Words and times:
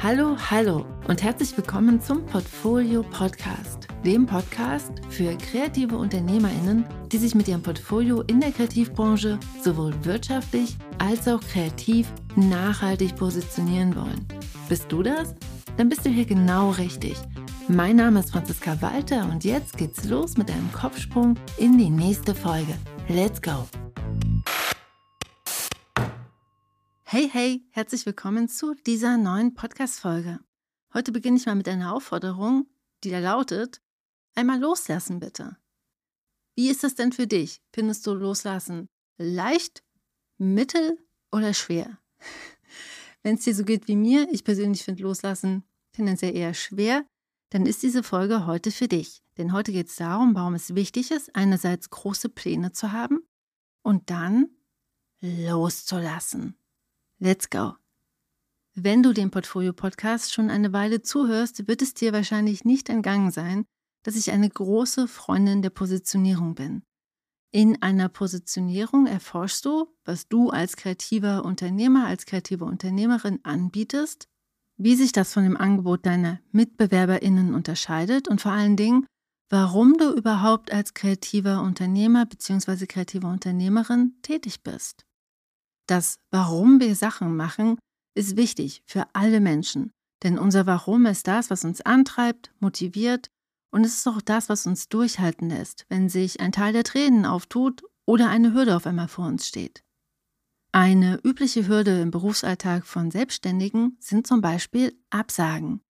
Hallo, 0.00 0.36
hallo 0.48 0.86
und 1.08 1.24
herzlich 1.24 1.56
willkommen 1.56 2.00
zum 2.00 2.24
Portfolio 2.26 3.02
Podcast, 3.02 3.88
dem 4.04 4.26
Podcast 4.26 4.92
für 5.08 5.36
kreative 5.38 5.96
Unternehmerinnen, 5.96 6.84
die 7.10 7.18
sich 7.18 7.34
mit 7.34 7.48
ihrem 7.48 7.62
Portfolio 7.62 8.20
in 8.28 8.38
der 8.38 8.52
Kreativbranche 8.52 9.40
sowohl 9.60 9.92
wirtschaftlich 10.04 10.76
als 10.98 11.26
auch 11.26 11.40
kreativ 11.40 12.12
nachhaltig 12.36 13.16
positionieren 13.16 13.96
wollen. 13.96 14.24
Bist 14.68 14.86
du 14.88 15.02
das? 15.02 15.34
Dann 15.78 15.88
bist 15.88 16.06
du 16.06 16.10
hier 16.10 16.26
genau 16.26 16.70
richtig. 16.70 17.16
Mein 17.68 17.96
Name 17.96 18.20
ist 18.20 18.32
Franziska 18.32 18.80
Walter 18.82 19.30
und 19.30 19.44
jetzt 19.44 19.76
geht's 19.76 20.04
los 20.04 20.36
mit 20.36 20.50
einem 20.50 20.70
Kopfsprung 20.72 21.36
in 21.58 21.78
die 21.78 21.90
nächste 21.90 22.34
Folge. 22.34 22.76
Let's 23.08 23.40
go! 23.40 23.68
Hey, 27.04 27.28
hey, 27.30 27.64
herzlich 27.70 28.04
willkommen 28.04 28.48
zu 28.48 28.74
dieser 28.74 29.16
neuen 29.16 29.54
Podcast-Folge. 29.54 30.40
Heute 30.92 31.12
beginne 31.12 31.36
ich 31.36 31.46
mal 31.46 31.54
mit 31.54 31.68
einer 31.68 31.94
Aufforderung, 31.94 32.66
die 33.04 33.10
da 33.10 33.20
lautet: 33.20 33.80
einmal 34.34 34.58
loslassen 34.58 35.20
bitte. 35.20 35.56
Wie 36.56 36.68
ist 36.68 36.82
das 36.82 36.96
denn 36.96 37.12
für 37.12 37.28
dich? 37.28 37.62
Findest 37.72 38.06
du 38.06 38.14
loslassen 38.14 38.88
leicht, 39.18 39.84
mittel 40.36 40.98
oder 41.30 41.54
schwer? 41.54 41.98
Wenn 43.22 43.36
es 43.36 43.44
dir 43.44 43.54
so 43.54 43.64
geht 43.64 43.86
wie 43.86 43.96
mir, 43.96 44.28
ich 44.32 44.42
persönlich 44.42 44.82
finde 44.82 45.04
loslassen 45.04 45.62
tendenziell 45.92 46.34
eher 46.34 46.54
schwer, 46.54 47.04
dann 47.52 47.66
ist 47.66 47.82
diese 47.82 48.02
Folge 48.02 48.46
heute 48.46 48.70
für 48.70 48.88
dich. 48.88 49.22
Denn 49.36 49.52
heute 49.52 49.72
geht 49.72 49.88
es 49.88 49.96
darum, 49.96 50.34
warum 50.34 50.54
es 50.54 50.74
wichtig 50.74 51.10
ist, 51.10 51.36
einerseits 51.36 51.90
große 51.90 52.30
Pläne 52.30 52.72
zu 52.72 52.92
haben 52.92 53.20
und 53.82 54.08
dann 54.08 54.48
loszulassen. 55.20 56.56
Let's 57.18 57.50
go! 57.50 57.74
Wenn 58.74 59.02
du 59.02 59.12
dem 59.12 59.30
Portfolio-Podcast 59.30 60.32
schon 60.32 60.48
eine 60.48 60.72
Weile 60.72 61.02
zuhörst, 61.02 61.68
wird 61.68 61.82
es 61.82 61.92
dir 61.92 62.14
wahrscheinlich 62.14 62.64
nicht 62.64 62.88
entgangen 62.88 63.30
sein, 63.30 63.66
dass 64.02 64.16
ich 64.16 64.30
eine 64.30 64.48
große 64.48 65.06
Freundin 65.06 65.60
der 65.60 65.70
Positionierung 65.70 66.54
bin. 66.54 66.82
In 67.50 67.82
einer 67.82 68.08
Positionierung 68.08 69.06
erforschst 69.06 69.66
du, 69.66 69.94
was 70.06 70.26
du 70.26 70.48
als 70.48 70.76
kreativer 70.76 71.44
Unternehmer, 71.44 72.06
als 72.06 72.24
kreative 72.24 72.64
Unternehmerin 72.64 73.40
anbietest, 73.42 74.26
wie 74.76 74.96
sich 74.96 75.12
das 75.12 75.32
von 75.32 75.44
dem 75.44 75.56
Angebot 75.56 76.06
deiner 76.06 76.40
MitbewerberInnen 76.52 77.54
unterscheidet 77.54 78.28
und 78.28 78.40
vor 78.40 78.52
allen 78.52 78.76
Dingen, 78.76 79.06
warum 79.50 79.98
du 79.98 80.12
überhaupt 80.12 80.72
als 80.72 80.94
kreativer 80.94 81.62
Unternehmer 81.62 82.26
bzw. 82.26 82.86
kreative 82.86 83.26
Unternehmerin 83.26 84.14
tätig 84.22 84.62
bist. 84.62 85.04
Das 85.86 86.18
Warum 86.30 86.80
wir 86.80 86.94
Sachen 86.94 87.36
machen, 87.36 87.78
ist 88.14 88.36
wichtig 88.36 88.82
für 88.86 89.06
alle 89.12 89.40
Menschen. 89.40 89.90
Denn 90.22 90.38
unser 90.38 90.66
Warum 90.66 91.06
ist 91.06 91.26
das, 91.26 91.50
was 91.50 91.64
uns 91.64 91.80
antreibt, 91.80 92.52
motiviert 92.60 93.28
und 93.72 93.84
es 93.84 93.96
ist 93.96 94.06
auch 94.06 94.20
das, 94.20 94.48
was 94.48 94.66
uns 94.66 94.88
durchhalten 94.88 95.48
lässt, 95.48 95.86
wenn 95.88 96.08
sich 96.08 96.40
ein 96.40 96.52
Teil 96.52 96.72
der 96.72 96.84
Tränen 96.84 97.26
auftut 97.26 97.82
oder 98.06 98.28
eine 98.28 98.52
Hürde 98.52 98.76
auf 98.76 98.86
einmal 98.86 99.08
vor 99.08 99.26
uns 99.26 99.48
steht. 99.48 99.82
Eine 100.74 101.20
übliche 101.22 101.68
Hürde 101.68 102.00
im 102.00 102.10
Berufsalltag 102.10 102.86
von 102.86 103.10
Selbstständigen 103.10 103.98
sind 104.00 104.26
zum 104.26 104.40
Beispiel 104.40 104.98
Absagen. 105.10 105.82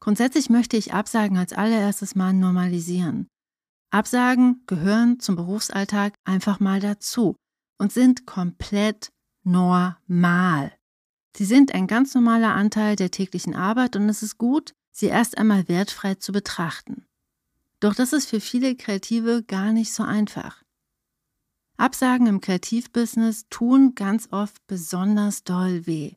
Grundsätzlich 0.00 0.48
möchte 0.48 0.78
ich 0.78 0.94
Absagen 0.94 1.36
als 1.36 1.52
allererstes 1.52 2.14
mal 2.14 2.32
normalisieren. 2.32 3.28
Absagen 3.90 4.62
gehören 4.66 5.20
zum 5.20 5.36
Berufsalltag 5.36 6.14
einfach 6.24 6.58
mal 6.58 6.80
dazu 6.80 7.36
und 7.78 7.92
sind 7.92 8.24
komplett 8.24 9.12
normal. 9.42 10.72
Sie 11.36 11.44
sind 11.44 11.74
ein 11.74 11.86
ganz 11.86 12.14
normaler 12.14 12.54
Anteil 12.54 12.96
der 12.96 13.10
täglichen 13.10 13.54
Arbeit 13.54 13.94
und 13.94 14.08
es 14.08 14.22
ist 14.22 14.38
gut, 14.38 14.72
sie 14.90 15.06
erst 15.06 15.36
einmal 15.36 15.68
wertfrei 15.68 16.14
zu 16.14 16.32
betrachten. 16.32 17.04
Doch 17.80 17.94
das 17.94 18.14
ist 18.14 18.30
für 18.30 18.40
viele 18.40 18.74
Kreative 18.74 19.42
gar 19.42 19.72
nicht 19.72 19.92
so 19.92 20.02
einfach. 20.02 20.63
Absagen 21.76 22.26
im 22.26 22.40
Kreativbusiness 22.40 23.48
tun 23.48 23.94
ganz 23.94 24.28
oft 24.30 24.64
besonders 24.66 25.44
doll 25.44 25.86
weh. 25.86 26.14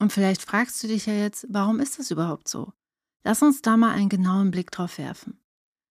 Und 0.00 0.12
vielleicht 0.12 0.42
fragst 0.42 0.82
du 0.82 0.88
dich 0.88 1.06
ja 1.06 1.14
jetzt, 1.14 1.46
warum 1.48 1.78
ist 1.78 1.98
das 1.98 2.10
überhaupt 2.10 2.48
so? 2.48 2.72
Lass 3.24 3.42
uns 3.42 3.62
da 3.62 3.76
mal 3.76 3.92
einen 3.92 4.08
genauen 4.08 4.50
Blick 4.50 4.70
drauf 4.72 4.98
werfen. 4.98 5.40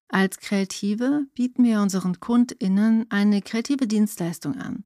Als 0.10 0.40
Kreative 0.40 1.26
bieten 1.34 1.64
wir 1.64 1.80
unseren 1.82 2.20
KundInnen 2.20 3.10
eine 3.10 3.42
kreative 3.42 3.88
Dienstleistung 3.88 4.58
an. 4.58 4.84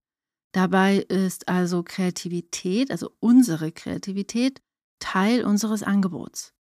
Dabei 0.52 0.98
ist 0.98 1.48
also 1.48 1.82
Kreativität, 1.82 2.92
also 2.92 3.12
unsere 3.20 3.72
Kreativität, 3.72 4.62
Teil 5.00 5.44
unseres 5.44 5.82
Angebots. 5.82 6.54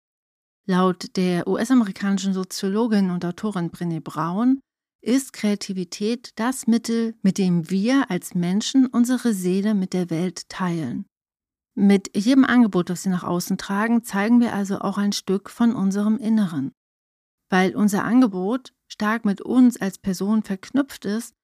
Laut 0.64 1.16
der 1.16 1.48
US-amerikanischen 1.48 2.32
Soziologin 2.32 3.10
und 3.10 3.24
Autorin 3.24 3.72
Brené 3.72 4.00
Brown 4.00 4.60
ist 5.02 5.32
Kreativität 5.32 6.30
das 6.36 6.66
Mittel, 6.66 7.14
mit 7.22 7.36
dem 7.36 7.68
wir 7.68 8.10
als 8.10 8.34
Menschen 8.34 8.86
unsere 8.86 9.34
Seele 9.34 9.74
mit 9.74 9.92
der 9.92 10.10
Welt 10.10 10.48
teilen. 10.48 11.06
Mit 11.74 12.16
jedem 12.16 12.44
Angebot, 12.44 12.90
das 12.90 13.04
wir 13.04 13.12
nach 13.12 13.24
außen 13.24 13.58
tragen, 13.58 14.04
zeigen 14.04 14.40
wir 14.40 14.54
also 14.54 14.80
auch 14.80 14.98
ein 14.98 15.12
Stück 15.12 15.50
von 15.50 15.74
unserem 15.74 16.18
Inneren. 16.18 16.72
Weil 17.50 17.74
unser 17.74 18.04
Angebot 18.04 18.72
stark 18.88 19.24
mit 19.24 19.40
uns 19.40 19.80
als 19.80 19.98
Person 19.98 20.42
verknüpft 20.42 21.04
ist, 21.04 21.34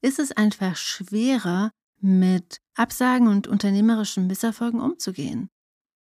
ist 0.00 0.18
es 0.18 0.32
einfach 0.32 0.76
schwerer, 0.76 1.72
mit 2.00 2.60
Absagen 2.74 3.26
und 3.26 3.48
unternehmerischen 3.48 4.28
Misserfolgen 4.28 4.80
umzugehen. 4.80 5.48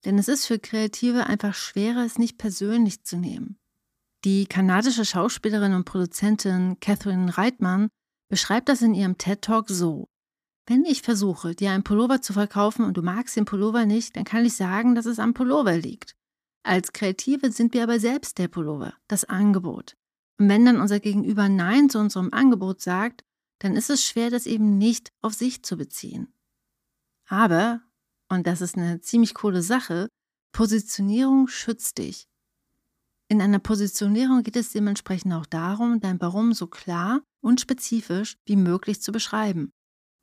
Denn 0.06 0.18
es 0.18 0.28
ist 0.28 0.48
für 0.48 0.60
Kreative 0.60 1.28
einfach 1.28 1.54
schwerer, 1.54 2.04
es 2.04 2.18
nicht 2.18 2.38
persönlich 2.38 3.04
zu 3.04 3.18
nehmen. 3.18 3.60
Die 4.26 4.46
kanadische 4.46 5.04
Schauspielerin 5.04 5.74
und 5.74 5.84
Produzentin 5.84 6.80
Catherine 6.80 7.38
Reitman 7.38 7.90
beschreibt 8.30 8.70
das 8.70 8.82
in 8.82 8.94
ihrem 8.94 9.18
TED 9.18 9.42
Talk 9.42 9.70
so. 9.70 10.08
Wenn 10.66 10.86
ich 10.86 11.02
versuche, 11.02 11.56
dir 11.56 11.72
einen 11.72 11.84
Pullover 11.84 12.22
zu 12.22 12.32
verkaufen 12.32 12.86
und 12.86 12.96
du 12.96 13.02
magst 13.02 13.36
den 13.36 13.44
Pullover 13.44 13.86
nicht, 13.86 14.16
dann 14.16 14.24
kann 14.24 14.46
ich 14.46 14.56
sagen, 14.56 14.96
dass 14.96 15.06
es 15.06 15.20
am 15.20 15.34
Pullover 15.34 15.76
liegt. 15.78 16.16
Als 16.66 16.94
Kreative 16.94 17.52
sind 17.52 17.74
wir 17.74 17.84
aber 17.84 18.00
selbst 18.00 18.38
der 18.38 18.48
Pullover, 18.48 18.94
das 19.10 19.26
Angebot. 19.26 19.96
Und 20.40 20.48
wenn 20.48 20.66
dann 20.66 20.80
unser 20.80 21.02
Gegenüber 21.02 21.50
Nein 21.50 21.90
zu 21.90 22.00
unserem 22.00 22.32
Angebot 22.32 22.82
sagt, 22.82 23.26
dann 23.60 23.76
ist 23.76 23.90
es 23.90 24.06
schwer, 24.06 24.30
das 24.30 24.46
eben 24.46 24.78
nicht 24.78 25.10
auf 25.22 25.34
sich 25.34 25.64
zu 25.64 25.76
beziehen. 25.76 26.34
Aber, 27.28 27.82
und 28.30 28.48
das 28.48 28.62
ist 28.62 28.78
eine 28.78 29.02
ziemlich 29.02 29.34
coole 29.34 29.62
Sache, 29.62 30.08
Positionierung 30.54 31.50
schützt 31.50 31.98
dich. 31.98 32.30
In 33.34 33.42
einer 33.42 33.58
Positionierung 33.58 34.44
geht 34.44 34.56
es 34.56 34.74
dementsprechend 34.74 35.34
auch 35.34 35.48
darum, 35.48 36.00
dein 36.00 36.22
Warum 36.22 36.54
so 36.54 36.68
klar 36.68 37.24
und 37.42 37.60
spezifisch 37.60 38.38
wie 38.46 38.56
möglich 38.56 39.02
zu 39.02 39.12
beschreiben. 39.12 39.72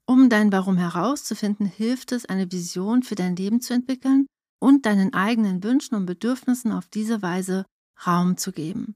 Um 0.07 0.29
dein 0.29 0.53
Warum 0.53 0.77
herauszufinden, 0.77 1.67
hilft 1.67 2.13
es, 2.13 2.25
eine 2.27 2.53
Vision 2.53 3.03
für 3.03 3.17
dein 3.17 3.35
Leben 3.35 3.61
zu 3.61 3.75
entwickeln 3.75 4.27
und 4.61 4.87
deinen 4.87 5.13
eigenen 5.13 5.65
Wünschen 5.65 5.97
und 5.97 6.07
Bedürfnissen 6.07 6.71
auf 6.71 6.87
diese 6.87 7.21
Weise 7.21 7.67
Raum 8.07 8.37
zu 8.37 8.53
geben. 8.53 8.95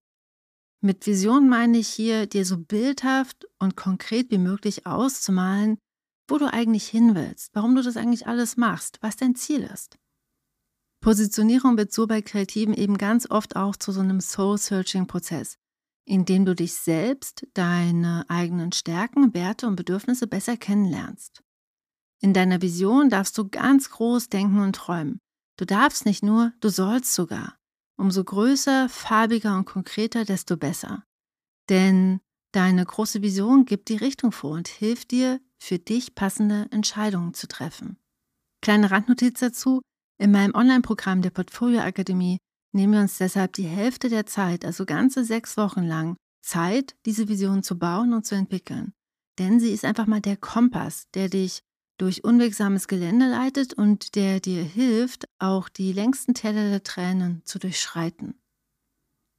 Mit 0.81 1.05
Vision 1.09 1.49
meine 1.49 1.79
ich 1.79 1.89
hier, 1.89 2.29
dir 2.29 2.47
so 2.47 2.57
bildhaft 2.57 3.49
und 3.59 3.77
konkret 3.77 4.31
wie 4.31 4.39
möglich 4.39 4.87
auszumalen, 4.87 5.77
wo 6.31 6.39
du 6.39 6.47
eigentlich 6.53 6.87
hin 6.87 7.17
willst, 7.17 7.51
warum 7.53 7.75
du 7.75 7.83
das 7.83 7.97
eigentlich 7.97 8.29
alles 8.29 8.57
machst, 8.57 8.99
was 9.01 9.17
dein 9.17 9.35
Ziel 9.35 9.65
ist. 9.65 9.97
Positionierung 11.05 11.77
wird 11.77 11.93
so 11.93 12.07
bei 12.07 12.23
Kreativen 12.23 12.73
eben 12.73 12.97
ganz 12.97 13.31
oft 13.31 13.57
auch 13.57 13.77
zu 13.77 13.93
so 13.93 14.01
einem 14.01 14.23
Soul-Searching-Prozess, 14.23 15.59
in 16.07 16.25
dem 16.25 16.47
du 16.47 16.55
dich 16.55 16.73
selbst, 16.73 17.47
deine 17.53 18.25
eigenen 18.29 18.73
Stärken, 18.73 19.35
Werte 19.35 19.67
und 19.67 19.77
Bedürfnisse 19.77 20.27
besser 20.27 20.57
kennenlernst. 20.57 21.43
In 22.23 22.33
deiner 22.33 22.63
Vision 22.63 23.11
darfst 23.11 23.37
du 23.37 23.47
ganz 23.47 23.91
groß 23.91 24.31
denken 24.31 24.61
und 24.61 24.77
träumen. 24.77 25.19
Du 25.59 25.67
darfst 25.67 26.07
nicht 26.07 26.23
nur, 26.23 26.55
du 26.61 26.71
sollst 26.71 27.13
sogar. 27.13 27.59
Umso 27.99 28.25
größer, 28.25 28.89
farbiger 28.89 29.59
und 29.59 29.67
konkreter, 29.67 30.25
desto 30.25 30.57
besser. 30.57 31.05
Denn 31.69 32.23
deine 32.53 32.83
große 32.83 33.21
Vision 33.21 33.67
gibt 33.67 33.91
die 33.91 33.99
Richtung 33.99 34.33
vor 34.33 34.53
und 34.53 34.69
hilft 34.69 35.11
dir, 35.11 35.39
für 35.59 35.79
dich 35.79 36.15
passende 36.15 36.67
Entscheidungen 36.71 37.35
zu 37.35 37.47
treffen. 37.47 37.99
Kleine 38.63 38.91
Randnotiz 38.91 39.41
dazu. 39.41 39.83
In 40.19 40.31
meinem 40.31 40.55
Online-Programm 40.55 41.23
der 41.23 41.31
Portfolio 41.31 41.81
Akademie 41.81 42.39
nehmen 42.73 42.93
wir 42.93 43.01
uns 43.01 43.19
deshalb 43.19 43.55
die 43.55 43.67
Hälfte 43.67 44.09
der 44.09 44.27
Zeit, 44.27 44.65
also 44.65 44.85
ganze 44.85 45.25
sechs 45.25 45.57
Wochen 45.57 45.83
lang, 45.83 46.17
Zeit, 46.43 46.95
diese 47.07 47.29
Vision 47.29 47.63
zu 47.63 47.79
bauen 47.79 48.13
und 48.13 48.25
zu 48.25 48.35
entwickeln. 48.35 48.93
Denn 49.39 49.59
sie 49.59 49.73
ist 49.73 49.85
einfach 49.85 50.07
mal 50.07 50.21
der 50.21 50.37
Kompass, 50.37 51.05
der 51.15 51.29
dich 51.29 51.61
durch 51.99 52.25
unwegsames 52.25 52.89
Gelände 52.89 53.29
leitet 53.29 53.75
und 53.75 54.15
der 54.15 54.41
dir 54.41 54.63
hilft, 54.63 55.27
auch 55.39 55.69
die 55.69 55.93
längsten 55.93 56.35
Täler 56.35 56.71
der 56.71 56.83
Tränen 56.83 57.43
zu 57.45 57.59
durchschreiten. 57.59 58.35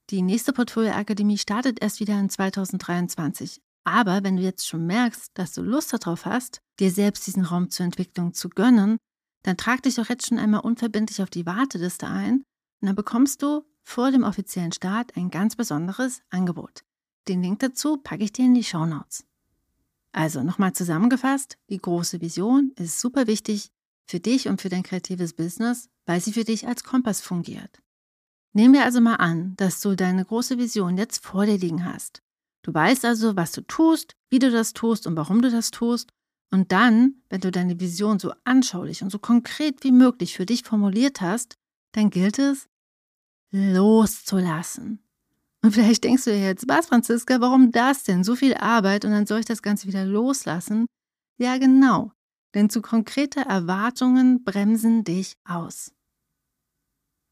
Die 0.10 0.22
nächste 0.22 0.54
Portfolio 0.54 0.92
Akademie 0.92 1.38
startet 1.38 1.81
erst 1.81 2.00
wieder 2.00 2.19
in 2.19 2.30
2023. 2.30 3.62
Aber 3.86 4.24
wenn 4.24 4.38
du 4.38 4.44
jetzt 4.44 4.68
schon 4.68 4.86
merkst, 4.86 5.31
dass 5.36 5.54
du 5.54 5.62
Lust 5.62 5.94
darauf 5.94 6.25
hast, 6.25 6.60
dir 6.80 6.92
selbst 6.92 7.27
diesen 7.27 7.45
Raum 7.45 7.69
zur 7.69 7.86
Entwicklung 7.86 8.33
zu 8.33 8.50
gönnen, 8.50 8.98
dann 9.45 9.57
trag 9.57 9.83
dich 9.83 9.95
doch 9.95 10.09
jetzt 10.09 10.25
schon 10.25 10.39
einmal 10.39 10.62
unverbindlich 10.62 11.21
auf 11.21 11.30
die 11.30 11.45
Warteliste 11.45 12.07
ein 12.07 12.44
und 12.81 12.88
dann 12.88 12.95
bekommst 12.95 13.44
du 13.44 13.63
vor 13.83 14.09
dem 14.09 14.24
offiziellen 14.24 14.71
Start 14.71 15.15
ein 15.15 15.30
ganz 15.30 15.56
besonderes 15.56 16.21
Angebot. 16.31 16.83
Den 17.27 17.44
Link 17.44 17.59
dazu 17.59 17.97
packe 17.97 18.24
ich 18.24 18.31
dir 18.31 18.45
in 18.45 18.56
die 18.56 18.63
Show 18.63 18.88
Notes. 18.88 19.24
Also 20.12 20.42
nochmal 20.42 20.74
zusammengefasst, 20.74 21.57
die 21.69 21.77
große 21.77 22.21
Vision 22.21 22.71
ist 22.75 23.00
super 23.00 23.27
wichtig 23.27 23.69
für 24.07 24.19
dich 24.19 24.47
und 24.47 24.62
für 24.62 24.69
dein 24.69 24.81
kreatives 24.81 25.33
Business, 25.33 25.89
weil 26.07 26.21
sie 26.21 26.33
für 26.33 26.44
dich 26.44 26.68
als 26.68 26.83
Kompass 26.83 27.21
fungiert. 27.21 27.81
Nehmen 28.53 28.74
wir 28.74 28.83
also 28.83 29.00
mal 29.00 29.15
an, 29.15 29.53
dass 29.57 29.80
du 29.81 29.95
deine 29.95 30.25
große 30.25 30.57
Vision 30.57 30.98
jetzt 30.98 31.24
vor 31.24 31.45
dir 31.45 31.57
liegen 31.57 31.86
hast. 31.86 32.24
Du 32.63 32.74
weißt 32.74 33.06
also, 33.06 33.36
was 33.36 33.51
du 33.51 33.62
tust, 33.62 34.15
wie 34.31 34.39
du 34.39 34.50
das 34.50 34.74
tust 34.74 35.06
und 35.06 35.15
warum 35.15 35.44
du 35.44 35.51
das 35.51 35.69
tust. 35.69 36.09
Und 36.51 36.71
dann, 36.71 37.15
wenn 37.30 37.42
du 37.42 37.51
deine 37.51 37.80
Vision 37.80 38.19
so 38.19 38.31
anschaulich 38.44 39.03
und 39.03 39.09
so 39.09 39.19
konkret 39.19 39.83
wie 39.83 39.92
möglich 39.92 40.36
für 40.36 40.45
dich 40.45 40.63
formuliert 40.63 41.21
hast, 41.21 41.57
dann 41.92 42.09
gilt 42.09 42.39
es, 42.39 42.68
loszulassen. 43.51 45.00
Und 45.62 45.71
vielleicht 45.71 46.03
denkst 46.03 46.25
du 46.25 46.31
dir 46.31 46.44
jetzt, 46.44 46.68
was, 46.68 46.88
Franziska, 46.88 47.42
warum 47.42 47.71
das 47.71 48.03
denn? 48.03 48.24
So 48.24 48.36
viel 48.36 48.53
Arbeit 48.53 49.03
und 49.03 49.12
dann 49.12 49.25
soll 49.25 49.39
ich 49.39 49.45
das 49.45 49.62
Ganze 49.62 49.88
wieder 49.88 50.06
loslassen? 50.06 50.86
Ja, 51.38 51.57
genau. 51.57 52.12
Denn 52.53 52.69
zu 52.69 52.81
konkrete 52.81 53.41
Erwartungen 53.41 54.44
bremsen 54.44 55.03
dich 55.03 55.38
aus. 55.44 55.91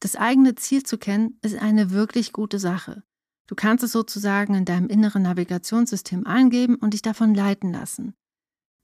Das 0.00 0.16
eigene 0.16 0.54
Ziel 0.54 0.82
zu 0.82 0.98
kennen, 0.98 1.38
ist 1.42 1.56
eine 1.56 1.90
wirklich 1.90 2.32
gute 2.32 2.58
Sache. 2.58 3.04
Du 3.46 3.54
kannst 3.54 3.84
es 3.84 3.92
sozusagen 3.92 4.54
in 4.54 4.64
deinem 4.64 4.88
inneren 4.88 5.22
Navigationssystem 5.22 6.26
eingeben 6.26 6.74
und 6.76 6.92
dich 6.92 7.02
davon 7.02 7.34
leiten 7.34 7.72
lassen. 7.72 8.14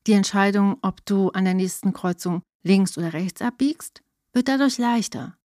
Die 0.07 0.13
Entscheidung, 0.13 0.79
ob 0.83 1.05
du 1.05 1.29
an 1.31 1.45
der 1.45 1.55
nächsten 1.55 1.93
Kreuzung 1.93 2.43
links 2.63 2.97
oder 2.97 3.13
rechts 3.13 3.43
abbiegst, 3.43 4.03
wird 4.33 4.49
dadurch 4.49 4.79
leichter. 4.79 5.37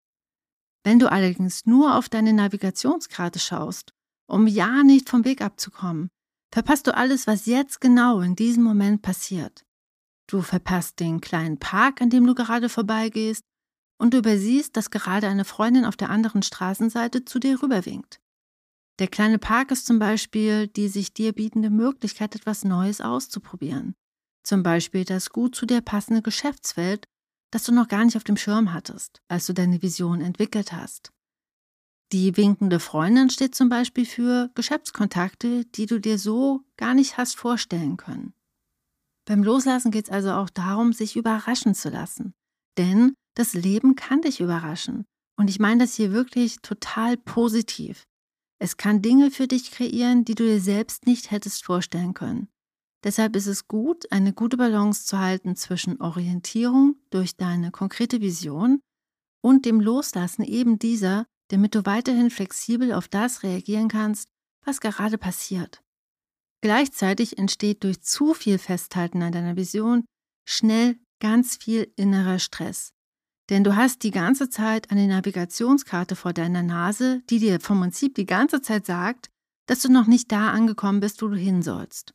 Wenn 0.85 0.99
du 0.99 1.11
allerdings 1.11 1.67
nur 1.67 1.97
auf 1.97 2.09
deine 2.09 2.33
Navigationskarte 2.33 3.39
schaust, 3.39 3.93
um 4.27 4.47
ja 4.47 4.83
nicht 4.83 5.09
vom 5.09 5.25
Weg 5.25 5.41
abzukommen, 5.41 6.09
verpasst 6.53 6.87
du 6.87 6.95
alles, 6.95 7.27
was 7.27 7.47
jetzt 7.47 7.81
genau 7.81 8.21
in 8.21 8.37
diesem 8.37 8.63
Moment 8.63 9.03
passiert. 9.03 9.65
Du 10.27 10.41
verpasst 10.41 11.01
den 11.01 11.21
kleinen 11.21 11.59
Park, 11.59 12.01
an 12.01 12.11
dem 12.11 12.27
du 12.27 12.35
gerade 12.35 12.69
vorbeigehst, 12.69 13.45
und 13.99 14.15
du 14.15 14.19
übersiehst, 14.19 14.77
dass 14.77 14.91
gerade 14.91 15.29
eine 15.29 15.45
Freundin 15.45 15.85
auf 15.85 15.97
der 15.97 16.11
anderen 16.11 16.43
Straßenseite 16.43 17.25
zu 17.25 17.39
dir 17.39 17.63
rüberwinkt. 17.63 18.21
Der 18.99 19.09
kleine 19.09 19.39
Park 19.39 19.71
ist 19.71 19.87
zum 19.87 19.99
Beispiel 19.99 20.69
die 20.69 20.89
sich 20.89 21.13
dir 21.13 21.33
bietende 21.33 21.71
Möglichkeit, 21.71 22.35
etwas 22.35 22.65
Neues 22.65 23.01
auszuprobieren. 23.01 23.95
Zum 24.45 24.63
Beispiel 24.63 25.05
das 25.05 25.31
gut 25.31 25.57
zu 25.57 25.67
dir 25.67 25.81
passende 25.81 26.23
Geschäftsfeld, 26.23 27.09
das 27.51 27.65
du 27.65 27.73
noch 27.73 27.89
gar 27.89 28.05
nicht 28.05 28.17
auf 28.17 28.25
dem 28.25 28.37
Schirm 28.37 28.73
hattest, 28.73 29.23
als 29.29 29.47
du 29.47 29.55
deine 29.55 29.81
Vision 29.83 30.21
entwickelt 30.21 30.73
hast. 30.73 31.13
Die 32.13 32.37
winkende 32.37 32.79
Freundin 32.79 33.31
steht 33.31 33.55
zum 33.55 33.69
Beispiel 33.69 34.07
für 34.07 34.51
Geschäftskontakte, 34.55 35.65
die 35.65 35.87
du 35.87 35.99
dir 35.99 36.19
so 36.19 36.61
gar 36.77 36.95
nicht 36.95 37.17
hast 37.17 37.37
vorstellen 37.37 37.97
können. 37.97 38.35
Beim 39.27 39.43
Loslassen 39.43 39.91
geht 39.91 40.07
es 40.07 40.11
also 40.13 40.33
auch 40.33 40.51
darum, 40.51 40.93
sich 40.93 41.17
überraschen 41.17 41.75
zu 41.75 41.89
lassen. 41.89 42.35
Denn 42.77 43.15
das 43.35 43.55
Leben 43.55 43.97
kann 43.97 44.21
dich 44.21 44.41
überraschen. 44.41 45.07
Und 45.37 45.49
ich 45.49 45.59
meine 45.59 45.85
das 45.85 45.95
hier 45.95 46.13
wirklich 46.13 46.59
total 46.59 47.17
positiv. 47.17 48.05
Es 48.61 48.77
kann 48.77 49.03
Dinge 49.03 49.31
für 49.31 49.49
dich 49.49 49.71
kreieren, 49.71 50.25
die 50.25 50.35
du 50.35 50.45
dir 50.45 50.61
selbst 50.61 51.07
nicht 51.07 51.31
hättest 51.31 51.65
vorstellen 51.65 52.15
können. 52.15 52.49
Deshalb 53.05 53.37
ist 53.37 53.47
es 53.47 53.69
gut, 53.69 54.11
eine 54.11 54.33
gute 54.33 54.57
Balance 54.57 55.05
zu 55.05 55.19
halten 55.19 55.57
zwischen 55.57 56.01
Orientierung 56.01 56.97
durch 57.11 57.37
deine 57.37 57.71
konkrete 57.71 58.23
Vision 58.23 58.81
und 59.43 59.67
dem 59.67 59.79
Loslassen 59.79 60.43
eben 60.43 60.79
dieser, 60.79 61.27
damit 61.49 61.75
du 61.75 61.85
weiterhin 61.85 62.31
flexibel 62.31 62.95
auf 62.95 63.07
das 63.07 63.43
reagieren 63.43 63.89
kannst, 63.89 64.29
was 64.65 64.81
gerade 64.81 65.19
passiert. 65.19 65.83
Gleichzeitig 66.63 67.37
entsteht 67.37 67.85
durch 67.85 68.01
zu 68.01 68.33
viel 68.33 68.57
Festhalten 68.57 69.21
an 69.21 69.33
deiner 69.33 69.57
Vision 69.57 70.07
schnell 70.49 70.97
ganz 71.21 71.57
viel 71.57 71.93
innerer 71.97 72.39
Stress. 72.39 72.95
Denn 73.51 73.65
du 73.65 73.77
hast 73.77 74.03
die 74.03 74.11
ganze 74.11 74.49
Zeit 74.49 74.91
eine 74.91 75.07
Navigationskarte 75.07 76.17
vor 76.17 76.33
deiner 76.33 76.63
Nase, 76.63 77.21
die 77.29 77.39
dir 77.39 77.61
vom 77.61 77.81
Prinzip 77.81 78.15
die 78.15 78.25
ganze 78.25 78.63
Zeit 78.63 78.87
sagt, 78.87 79.29
dass 79.67 79.83
du 79.83 79.93
noch 79.93 80.07
nicht 80.07 80.33
da 80.33 80.53
angekommen 80.53 81.01
bist, 81.01 81.21
wo 81.21 81.29
du 81.29 81.37
hin 81.37 81.61
sollst. 81.61 82.14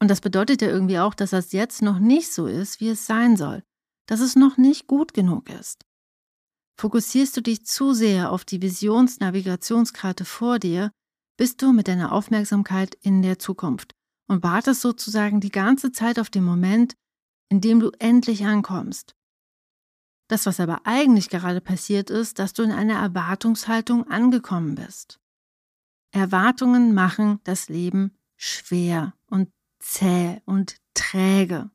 Und 0.00 0.08
das 0.08 0.20
bedeutet 0.20 0.62
ja 0.62 0.68
irgendwie 0.68 0.98
auch, 0.98 1.14
dass 1.14 1.30
das 1.30 1.52
jetzt 1.52 1.82
noch 1.82 1.98
nicht 1.98 2.32
so 2.32 2.46
ist, 2.46 2.80
wie 2.80 2.88
es 2.88 3.06
sein 3.06 3.36
soll, 3.36 3.62
dass 4.06 4.20
es 4.20 4.36
noch 4.36 4.56
nicht 4.56 4.86
gut 4.86 5.12
genug 5.12 5.50
ist. 5.50 5.84
Fokussierst 6.80 7.36
du 7.36 7.40
dich 7.40 7.66
zu 7.66 7.92
sehr 7.92 8.30
auf 8.30 8.44
die 8.44 8.62
Visionsnavigationskarte 8.62 10.24
vor 10.24 10.60
dir, 10.60 10.92
bist 11.36 11.60
du 11.62 11.72
mit 11.72 11.88
deiner 11.88 12.12
Aufmerksamkeit 12.12 12.96
in 13.00 13.22
der 13.22 13.40
Zukunft 13.40 13.94
und 14.28 14.44
wartest 14.44 14.82
sozusagen 14.82 15.40
die 15.40 15.50
ganze 15.50 15.90
Zeit 15.90 16.20
auf 16.20 16.30
den 16.30 16.44
Moment, 16.44 16.94
in 17.48 17.60
dem 17.60 17.80
du 17.80 17.90
endlich 17.98 18.46
ankommst. 18.46 19.16
Das, 20.28 20.46
was 20.46 20.60
aber 20.60 20.82
eigentlich 20.84 21.30
gerade 21.30 21.60
passiert 21.60 22.10
ist, 22.10 22.38
dass 22.38 22.52
du 22.52 22.62
in 22.62 22.70
einer 22.70 23.00
Erwartungshaltung 23.00 24.06
angekommen 24.08 24.74
bist. 24.74 25.18
Erwartungen 26.12 26.94
machen 26.94 27.40
das 27.44 27.68
Leben 27.68 28.16
schwer 28.36 29.17
zäh 29.78 30.40
und 30.44 30.76
träge. 30.94 31.70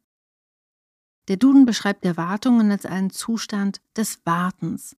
Der 1.27 1.37
Duden 1.37 1.65
beschreibt 1.65 2.03
Erwartungen 2.05 2.71
als 2.71 2.85
einen 2.85 3.09
Zustand 3.09 3.81
des 3.95 4.25
Wartens. 4.25 4.95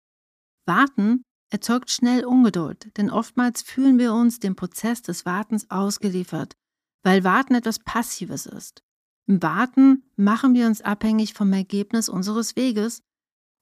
Warten 0.65 1.23
erzeugt 1.49 1.91
schnell 1.91 2.25
Ungeduld, 2.25 2.97
denn 2.97 3.11
oftmals 3.11 3.61
fühlen 3.61 3.99
wir 3.99 4.13
uns 4.13 4.39
dem 4.39 4.55
Prozess 4.55 5.01
des 5.01 5.25
Wartens 5.25 5.69
ausgeliefert, 5.69 6.55
weil 7.03 7.23
Warten 7.23 7.53
etwas 7.53 7.79
Passives 7.79 8.47
ist. 8.47 8.83
Im 9.27 9.41
Warten 9.43 10.03
machen 10.15 10.53
wir 10.55 10.65
uns 10.65 10.81
abhängig 10.81 11.33
vom 11.33 11.53
Ergebnis 11.53 12.09
unseres 12.09 12.55
Weges 12.55 13.03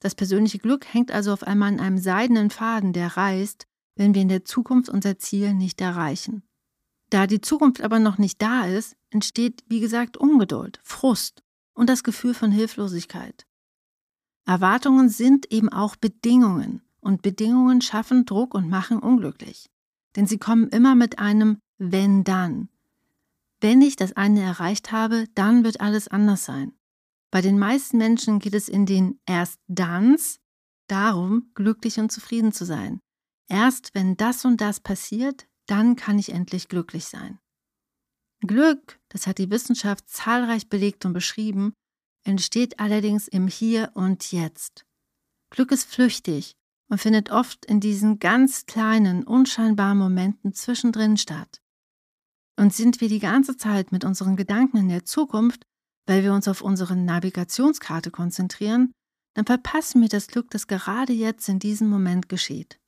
das 0.04 0.16
persönliche 0.16 0.60
Glück 0.60 0.94
hängt 0.94 1.14
also 1.14 1.32
auf 1.32 1.44
einmal 1.44 1.72
an 1.72 1.80
einem 1.80 1.98
seidenen 1.98 2.50
Faden, 2.50 2.92
der 2.92 3.16
reißt, 3.16 3.68
wenn 3.96 4.14
wir 4.14 4.22
in 4.22 4.28
der 4.28 4.44
Zukunft 4.44 4.90
unser 4.90 5.18
Ziel 5.18 5.54
nicht 5.54 5.80
erreichen. 5.80 6.44
Da 7.14 7.28
die 7.28 7.42
Zukunft 7.42 7.82
aber 7.82 8.00
noch 8.00 8.18
nicht 8.18 8.42
da 8.42 8.66
ist, 8.66 8.96
entsteht, 9.12 9.64
wie 9.68 9.80
gesagt, 9.80 10.18
Ungeduld, 10.18 10.80
Frust 10.82 11.44
und 11.76 11.88
das 11.88 12.04
Gefühl 12.04 12.34
von 12.34 12.50
Hilflosigkeit. 12.50 13.46
Erwartungen 14.48 15.10
sind 15.10 15.52
eben 15.52 15.70
auch 15.70 15.96
Bedingungen 15.96 16.82
und 17.02 17.22
Bedingungen 17.22 17.82
schaffen 17.82 18.26
Druck 18.26 18.56
und 18.56 18.68
machen 18.68 18.98
unglücklich. 18.98 19.70
Denn 20.16 20.26
sie 20.26 20.40
kommen 20.40 20.70
immer 20.70 20.96
mit 20.96 21.20
einem 21.20 21.60
wenn 21.78 22.24
dann. 22.24 22.70
Wenn 23.62 23.84
ich 23.84 23.96
das 23.96 24.14
eine 24.14 24.42
erreicht 24.42 24.92
habe, 24.92 25.26
dann 25.36 25.64
wird 25.64 25.82
alles 25.82 26.08
anders 26.08 26.46
sein. 26.46 26.74
Bei 27.30 27.42
den 27.42 27.60
meisten 27.60 28.00
Menschen 28.00 28.40
geht 28.40 28.56
es 28.56 28.68
in 28.68 28.88
den 28.88 29.20
Erst-Danns 29.28 30.40
darum, 30.88 31.52
glücklich 31.54 32.00
und 32.00 32.12
zufrieden 32.12 32.54
zu 32.54 32.66
sein. 32.66 33.02
Erst 33.48 33.94
wenn 33.94 34.18
das 34.18 34.46
und 34.46 34.62
das 34.62 34.80
passiert, 34.80 35.46
dann 35.68 35.96
kann 35.96 36.20
ich 36.20 36.30
endlich 36.30 36.68
glücklich 36.68 37.06
sein. 37.06 37.40
Glück, 38.42 39.00
das 39.10 39.28
hat 39.28 39.38
die 39.38 39.50
Wissenschaft 39.50 40.10
zahlreich 40.10 40.68
belegt 40.68 41.06
und 41.06 41.14
beschrieben, 41.14 41.74
entsteht 42.26 42.80
allerdings 42.80 43.28
im 43.28 43.48
Hier 43.48 43.92
und 43.94 44.32
Jetzt. 44.32 44.86
Glück 45.50 45.72
ist 45.72 45.86
flüchtig 45.86 46.56
und 46.90 47.00
findet 47.00 47.32
oft 47.32 47.66
in 47.66 47.80
diesen 47.80 48.20
ganz 48.20 48.66
kleinen, 48.66 49.24
unscheinbaren 49.24 49.98
Momenten 49.98 50.54
zwischendrin 50.54 51.18
statt. 51.18 51.62
Und 52.58 52.74
sind 52.74 53.02
wir 53.02 53.10
die 53.10 53.20
ganze 53.20 53.58
Zeit 53.58 53.92
mit 53.92 54.04
unseren 54.04 54.36
Gedanken 54.36 54.78
in 54.78 54.90
der 54.90 55.06
Zukunft, 55.06 55.64
weil 56.06 56.24
wir 56.24 56.34
uns 56.34 56.48
auf 56.48 56.62
unsere 56.62 56.96
Navigationskarte 56.96 58.12
konzentrieren, 58.12 58.92
dann 59.36 59.46
verpassen 59.46 60.02
wir 60.02 60.10
das 60.10 60.28
Glück, 60.28 60.52
das 60.52 60.68
gerade 60.68 61.14
jetzt 61.14 61.50
in 61.50 61.60
diesem 61.60 61.90
Moment 61.90 62.30
geschieht. 62.30 62.80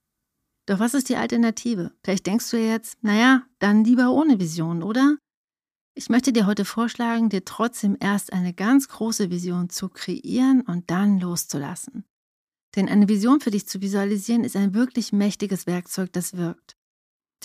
Doch 0.65 0.79
was 0.79 0.93
ist 0.93 1.09
die 1.09 1.15
Alternative? 1.15 1.91
Vielleicht 2.03 2.25
denkst 2.25 2.49
du 2.49 2.57
jetzt, 2.57 3.03
naja, 3.03 3.43
dann 3.59 3.83
lieber 3.83 4.11
ohne 4.11 4.39
Vision, 4.39 4.81
oder? 4.81 5.17
Ich 5.97 6.09
möchte 6.09 6.33
dir 6.33 6.45
heute 6.45 6.65
vorschlagen, 6.65 7.29
dir 7.29 7.45
trotzdem 7.45 7.95
erst 7.99 8.33
eine 8.33 8.53
ganz 8.53 8.89
große 8.89 9.29
Vision 9.29 9.69
zu 9.69 9.89
kreieren 9.89 10.61
und 10.61 10.89
dann 10.91 11.19
loszulassen. 11.19 12.03
Denn 12.75 12.89
eine 12.89 13.07
Vision 13.07 13.39
für 13.39 13.51
dich 13.51 13.67
zu 13.67 13.81
visualisieren 13.81 14.43
ist 14.43 14.57
ein 14.57 14.73
wirklich 14.73 15.13
mächtiges 15.13 15.67
Werkzeug, 15.67 16.11
das 16.11 16.35
wirkt. 16.35 16.75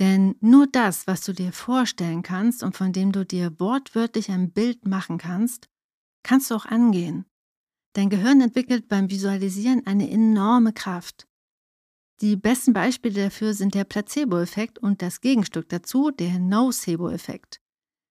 Denn 0.00 0.35
nur 0.41 0.67
das, 0.67 1.07
was 1.07 1.23
du 1.23 1.33
dir 1.33 1.53
vorstellen 1.53 2.23
kannst 2.23 2.62
und 2.62 2.77
von 2.77 2.93
dem 2.93 3.12
du 3.12 3.25
dir 3.25 3.59
wortwörtlich 3.61 4.31
ein 4.31 4.50
Bild 4.50 4.87
machen 4.87 5.19
kannst, 5.19 5.69
kannst 6.25 6.50
du 6.50 6.55
auch 6.55 6.67
angehen. 6.67 7.27
Dein 7.93 8.09
Gehirn 8.09 8.41
entwickelt 8.41 8.89
beim 8.89 9.11
Visualisieren 9.11 9.87
eine 9.87 10.11
enorme 10.11 10.73
Kraft. 10.73 11.29
Die 12.21 12.37
besten 12.37 12.75
Beispiele 12.75 13.25
dafür 13.25 13.55
sind 13.55 13.75
der 13.75 13.85
Placebo-Effekt 13.85 14.79
und 14.79 15.00
das 15.00 15.23
Gegenstück 15.23 15.71
dazu, 15.71 16.11
der 16.11 16.39
Nocebo-Effekt. 16.39 17.61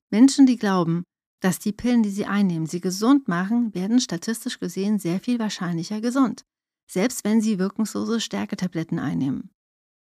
Menschen, 0.10 0.48
die 0.48 0.58
glauben, 0.58 1.04
dass 1.42 1.60
die 1.60 1.72
Pillen, 1.72 2.02
die 2.02 2.10
sie 2.10 2.26
einnehmen, 2.26 2.66
sie 2.66 2.82
gesund 2.82 3.28
machen, 3.28 3.74
werden 3.76 4.00
statistisch 4.00 4.60
gesehen 4.60 4.98
sehr 4.98 5.20
viel 5.20 5.38
wahrscheinlicher 5.38 6.02
gesund, 6.02 6.44
selbst 6.90 7.24
wenn 7.24 7.40
sie 7.40 7.60
wirkungslose 7.60 8.20
Stärketabletten 8.20 8.98
einnehmen. 8.98 9.52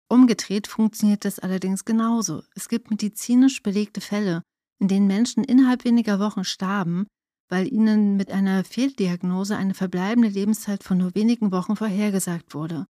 Umgedreht 0.08 0.66
funktioniert 0.66 1.24
das 1.24 1.38
allerdings 1.38 1.84
genauso. 1.84 2.42
Es 2.54 2.68
gibt 2.68 2.90
medizinisch 2.90 3.62
belegte 3.62 4.00
Fälle, 4.00 4.42
in 4.80 4.88
denen 4.88 5.06
Menschen 5.06 5.44
innerhalb 5.44 5.84
weniger 5.84 6.18
Wochen 6.18 6.44
starben, 6.44 7.06
weil 7.48 7.72
ihnen 7.72 8.16
mit 8.16 8.32
einer 8.32 8.64
Fehldiagnose 8.64 9.56
eine 9.56 9.74
verbleibende 9.74 10.28
Lebenszeit 10.28 10.82
von 10.82 10.98
nur 10.98 11.14
wenigen 11.14 11.52
Wochen 11.52 11.76
vorhergesagt 11.76 12.54
wurde. 12.54 12.86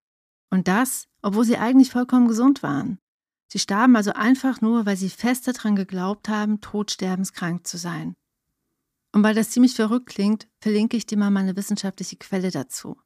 Und 0.54 0.68
das, 0.68 1.08
obwohl 1.20 1.44
sie 1.44 1.56
eigentlich 1.58 1.90
vollkommen 1.90 2.28
gesund 2.28 2.62
waren. 2.62 3.00
Sie 3.50 3.58
starben 3.58 3.96
also 3.96 4.12
einfach 4.12 4.60
nur, 4.60 4.86
weil 4.86 4.96
sie 4.96 5.10
fest 5.10 5.48
daran 5.48 5.74
geglaubt 5.74 6.28
haben, 6.28 6.60
todsterbenskrank 6.60 7.66
zu 7.66 7.76
sein. 7.76 8.14
Und 9.12 9.24
weil 9.24 9.34
das 9.34 9.50
ziemlich 9.50 9.74
verrückt 9.74 10.06
klingt, 10.06 10.46
verlinke 10.60 10.96
ich 10.96 11.06
dir 11.06 11.18
mal 11.18 11.32
meine 11.32 11.56
wissenschaftliche 11.56 12.18
Quelle 12.18 12.52
dazu. 12.52 13.00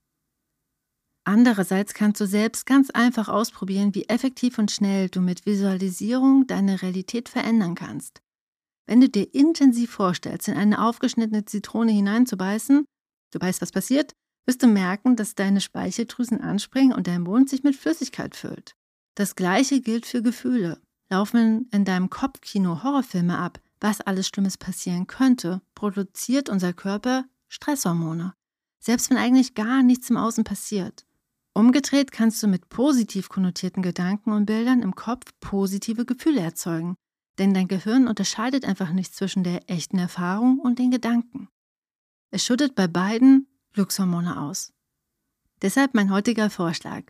Andererseits 1.25 1.95
kannst 1.95 2.21
du 2.21 2.27
selbst 2.27 2.67
ganz 2.67 2.91
einfach 2.91 3.31
ausprobieren, 3.31 3.95
wie 3.95 4.11
effektiv 4.11 4.59
und 4.59 4.71
schnell 4.71 5.09
du 5.09 5.23
mit 5.23 5.47
Visualisierung 5.47 6.47
deine 6.47 6.83
Realität 6.83 7.31
verändern 7.31 7.75
kannst. 7.75 8.21
Wenn 8.87 9.01
du 9.01 9.09
dir 9.09 9.35
intensiv 9.35 9.91
vorstellst, 9.93 10.49
in 10.49 10.55
eine 10.55 10.85
aufgeschnittene 10.85 11.47
Zitrone 11.47 11.93
hineinzubeißen, 11.93 12.85
du 13.33 13.41
weißt, 13.41 13.63
was 13.63 13.73
passiert, 13.73 14.13
wirst 14.49 14.63
du 14.63 14.67
merken, 14.67 15.15
dass 15.15 15.35
deine 15.35 15.61
Speicheldrüsen 15.61 16.41
anspringen 16.41 16.97
und 16.97 17.07
dein 17.07 17.21
Mund 17.21 17.51
sich 17.51 17.65
mit 17.65 17.77
Flüssigkeit 17.77 18.35
füllt. 18.35 18.75
Das 19.15 19.37
gleiche 19.37 19.83
gilt 19.83 20.07
für 20.07 20.23
Gefühle. 20.23 20.81
Laufen 21.11 21.69
in 21.71 21.85
deinem 21.85 22.09
Kopfkino 22.09 22.83
Horrorfilme 22.83 23.37
ab, 23.37 23.61
was 23.79 24.01
alles 24.01 24.27
Schlimmes 24.27 24.57
passieren 24.57 25.07
könnte, 25.07 25.61
produziert 25.75 26.49
unser 26.49 26.73
Körper 26.73 27.27
Stresshormone. 27.49 28.33
Selbst 28.81 29.11
wenn 29.11 29.19
eigentlich 29.19 29.55
gar 29.55 29.83
nichts 29.83 30.09
im 30.09 30.17
Außen 30.17 30.45
passiert. 30.45 31.05
Umgedreht 31.53 32.11
kannst 32.11 32.43
du 32.43 32.47
mit 32.47 32.71
positiv 32.71 33.29
konnotierten 33.29 33.83
Gedanken 33.83 34.33
und 34.33 34.47
Bildern 34.47 34.81
im 34.81 34.95
Kopf 34.95 35.31
positive 35.41 36.07
Gefühle 36.07 36.41
erzeugen, 36.41 36.95
denn 37.39 37.53
dein 37.53 37.69
Gehirn 37.69 38.09
unterscheidet 38.09 38.65
einfach 38.65 38.93
nicht 38.93 39.15
zwischen 39.15 39.45
der 39.45 39.69
echten 39.69 39.99
Erfahrung 39.99 40.59
und 40.59 40.79
den 40.79 40.91
Gedanken. 40.91 41.49
Es 42.31 42.47
schüttet 42.47 42.75
bei 42.75 42.87
beiden 42.87 43.47
Glückshormone 43.79 44.41
aus. 44.41 44.73
Deshalb 45.63 45.95
mein 45.95 46.11
heutiger 46.11 46.51
Vorschlag. 46.51 47.05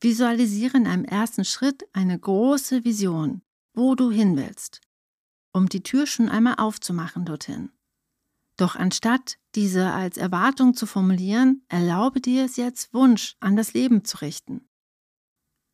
Visualisiere 0.00 0.78
in 0.78 0.86
einem 0.86 1.04
ersten 1.04 1.44
Schritt 1.44 1.84
eine 1.92 2.18
große 2.18 2.84
Vision, 2.84 3.42
wo 3.74 3.94
du 3.94 4.10
hin 4.10 4.34
willst, 4.34 4.80
um 5.52 5.68
die 5.68 5.82
Tür 5.82 6.06
schon 6.06 6.30
einmal 6.30 6.54
aufzumachen 6.54 7.26
dorthin. 7.26 7.70
Doch 8.56 8.76
anstatt 8.76 9.36
diese 9.54 9.92
als 9.92 10.16
Erwartung 10.16 10.72
zu 10.72 10.86
formulieren, 10.86 11.66
erlaube 11.68 12.22
dir 12.22 12.46
es 12.46 12.56
jetzt, 12.56 12.94
Wunsch 12.94 13.36
an 13.40 13.56
das 13.56 13.74
Leben 13.74 14.02
zu 14.02 14.22
richten. 14.22 14.70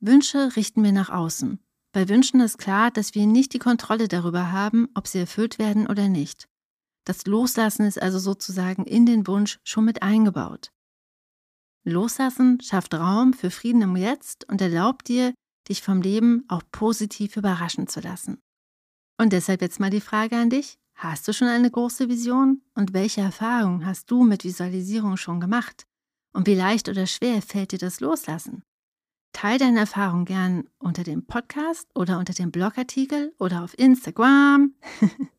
Wünsche 0.00 0.56
richten 0.56 0.82
wir 0.82 0.90
nach 0.90 1.10
außen. 1.10 1.60
Bei 1.92 2.08
Wünschen 2.08 2.40
ist 2.40 2.58
klar, 2.58 2.90
dass 2.90 3.14
wir 3.14 3.28
nicht 3.28 3.54
die 3.54 3.60
Kontrolle 3.60 4.08
darüber 4.08 4.50
haben, 4.50 4.88
ob 4.96 5.06
sie 5.06 5.20
erfüllt 5.20 5.60
werden 5.60 5.86
oder 5.86 6.08
nicht. 6.08 6.48
Das 7.06 7.24
Loslassen 7.24 7.86
ist 7.86 8.02
also 8.02 8.18
sozusagen 8.18 8.84
in 8.84 9.06
den 9.06 9.26
Wunsch 9.28 9.60
schon 9.62 9.84
mit 9.84 10.02
eingebaut. 10.02 10.72
Loslassen 11.84 12.60
schafft 12.60 12.94
Raum 12.94 13.32
für 13.32 13.52
Frieden 13.52 13.80
im 13.82 13.94
Jetzt 13.94 14.48
und 14.48 14.60
erlaubt 14.60 15.06
dir, 15.06 15.32
dich 15.68 15.82
vom 15.82 16.02
Leben 16.02 16.44
auch 16.48 16.62
positiv 16.72 17.36
überraschen 17.36 17.86
zu 17.86 18.00
lassen. 18.00 18.42
Und 19.18 19.32
deshalb 19.32 19.62
jetzt 19.62 19.78
mal 19.78 19.90
die 19.90 20.00
Frage 20.00 20.36
an 20.36 20.50
dich. 20.50 20.78
Hast 20.96 21.28
du 21.28 21.32
schon 21.32 21.48
eine 21.48 21.70
große 21.70 22.08
Vision? 22.08 22.62
Und 22.74 22.92
welche 22.92 23.20
Erfahrungen 23.20 23.86
hast 23.86 24.10
du 24.10 24.24
mit 24.24 24.44
Visualisierung 24.44 25.16
schon 25.16 25.40
gemacht? 25.40 25.86
Und 26.32 26.48
wie 26.48 26.54
leicht 26.54 26.88
oder 26.88 27.06
schwer 27.06 27.40
fällt 27.40 27.70
dir 27.72 27.78
das 27.78 28.00
Loslassen? 28.00 28.62
Teil 29.32 29.58
deine 29.58 29.80
Erfahrung 29.80 30.24
gern 30.24 30.68
unter 30.78 31.04
dem 31.04 31.26
Podcast 31.26 31.88
oder 31.94 32.18
unter 32.18 32.32
dem 32.32 32.50
Blogartikel 32.50 33.32
oder 33.38 33.62
auf 33.62 33.78
Instagram. 33.78 34.74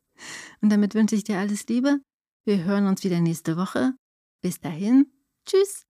Und 0.60 0.70
damit 0.70 0.94
wünsche 0.94 1.14
ich 1.14 1.24
dir 1.24 1.38
alles 1.38 1.66
Liebe. 1.68 1.98
Wir 2.44 2.64
hören 2.64 2.86
uns 2.86 3.04
wieder 3.04 3.20
nächste 3.20 3.56
Woche. 3.56 3.94
Bis 4.42 4.60
dahin. 4.60 5.12
Tschüss. 5.46 5.84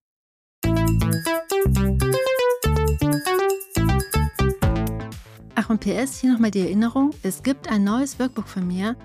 Ach 5.55 5.71
und 5.71 5.81
PS, 5.81 6.21
hier 6.21 6.33
nochmal 6.33 6.51
die 6.51 6.61
Erinnerung, 6.61 7.11
es 7.23 7.43
gibt 7.43 7.69
ein 7.69 7.85
neues 7.85 8.19
Workbook 8.19 8.49
von 8.49 8.67
mir, 8.67 8.97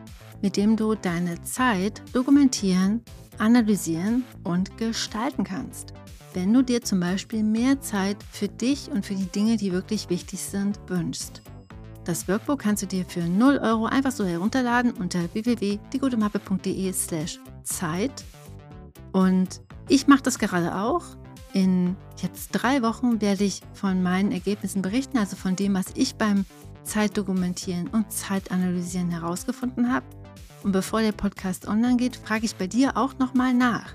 mit 0.42 0.56
dem 0.56 0.78
du 0.78 0.96
deine 0.96 1.42
Zeit 1.42 2.02
dokumentieren, 2.14 3.02
analysieren 3.38 4.24
und 4.44 4.78
gestalten 4.78 5.44
kannst. 5.44 5.94
Wenn 6.34 6.54
du 6.54 6.64
dir 6.64 6.82
zum 6.82 7.00
Beispiel 7.00 7.44
mehr 7.44 7.82
Zeit 7.82 8.18
für 8.32 8.48
dich 8.48 8.90
und 8.90 9.06
für 9.06 9.14
die 9.14 9.28
Dinge, 9.28 9.58
die 9.58 9.72
wirklich 9.72 10.10
wichtig 10.10 10.40
sind, 10.40 10.80
wünschst. 10.88 11.42
Das 12.06 12.28
Workbook 12.28 12.60
kannst 12.60 12.84
du 12.84 12.88
dir 12.88 13.06
für 13.06 13.22
0 13.22 13.60
Euro 13.60 13.86
einfach 13.86 14.12
so 14.12 14.26
herunterladen 14.26 14.92
unter 14.92 15.34
www.diegutemappe.de 15.34 16.92
slash 16.92 17.40
Zeit. 17.64 18.26
Und 19.14 19.62
ich 19.88 20.08
mache 20.08 20.24
das 20.24 20.38
gerade 20.38 20.76
auch. 20.76 21.04
In 21.54 21.96
jetzt 22.22 22.50
drei 22.52 22.82
Wochen 22.82 23.22
werde 23.22 23.46
ich 23.46 23.62
von 23.74 24.04
meinen 24.04 24.32
Ergebnissen 24.32 24.82
berichten, 24.82 25.18
also 25.18 25.36
von 25.36 25.56
dem, 25.56 25.76
was 25.76 25.86
ich 25.96 26.16
beim 26.16 26.46
Zeitdokumentieren 26.84 27.88
und 27.88 28.12
Zeitanalysieren 28.12 29.10
herausgefunden 29.10 29.94
habe. 29.94 30.06
Und 30.64 30.74
bevor 30.74 31.02
der 31.02 31.12
Podcast 31.14 31.68
online 31.68 31.98
geht, 31.98 32.18
frage 32.18 32.46
ich 32.46 32.56
bei 32.56 32.68
dir 32.68 32.98
auch 32.98 33.18
nochmal 33.18 33.54
nach. 33.54 33.94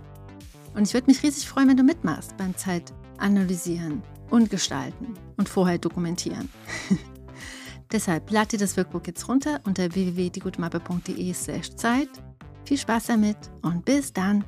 Und 0.74 0.86
ich 0.86 0.94
würde 0.94 1.08
mich 1.08 1.22
riesig 1.22 1.48
freuen, 1.48 1.68
wenn 1.68 1.76
du 1.76 1.82
mitmachst 1.82 2.36
beim 2.38 2.56
Zeit 2.56 2.92
analysieren 3.18 4.02
und 4.30 4.48
gestalten 4.48 5.14
und 5.36 5.48
vorher 5.48 5.78
dokumentieren. 5.78 6.48
Deshalb 7.92 8.30
lad 8.30 8.52
dir 8.52 8.58
das 8.58 8.76
Workbook 8.76 9.06
jetzt 9.06 9.28
runter 9.28 9.60
unter 9.64 9.94
www.diegutmappe.de 9.94 11.32
slash 11.32 11.70
Zeit. 11.76 12.10
Viel 12.64 12.78
Spaß 12.78 13.06
damit 13.06 13.38
und 13.62 13.84
bis 13.84 14.12
dann! 14.12 14.44